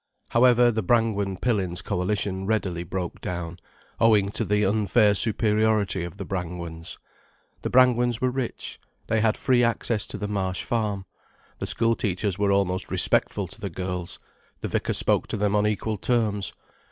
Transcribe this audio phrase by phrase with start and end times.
[0.29, 3.59] However, the Brangwen Pillins coalition readily broke down,
[3.99, 6.97] owing to the unfair superiority of the Brangwens.
[7.61, 8.79] The Brangwens were rich.
[9.05, 11.05] They had free access to the Marsh Farm.
[11.59, 14.17] The school teachers were almost respectful to the girls,
[14.61, 16.51] the vicar spoke to them on equal terms.